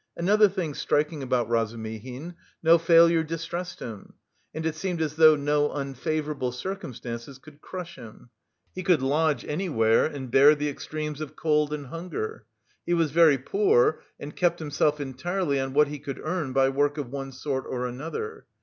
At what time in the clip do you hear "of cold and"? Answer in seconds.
11.21-11.85